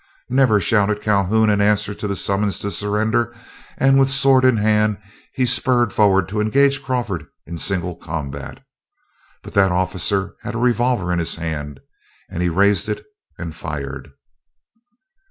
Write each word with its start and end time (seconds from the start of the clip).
"Never!" 0.31 0.59
shouted 0.59 0.99
Calhoun, 0.99 1.51
in 1.51 1.61
answer 1.61 1.93
to 1.93 2.07
the 2.07 2.15
summons 2.15 2.57
to 2.57 2.71
surrender, 2.71 3.35
and 3.77 3.99
with 3.99 4.09
sword 4.09 4.45
in 4.45 4.57
hand, 4.57 4.97
he 5.35 5.45
spurred 5.45 5.93
forward 5.93 6.27
to 6.29 6.41
engage 6.41 6.81
Crawford 6.81 7.27
in 7.45 7.59
single 7.59 7.95
combat. 7.97 8.63
But 9.43 9.53
that 9.53 9.71
officer 9.71 10.37
had 10.41 10.55
a 10.55 10.57
revolver 10.57 11.13
in 11.13 11.19
his 11.19 11.35
hand, 11.35 11.81
and 12.31 12.41
he 12.41 12.49
raised 12.49 12.89
it 12.89 13.05
and 13.37 13.53
fired. 13.53 14.09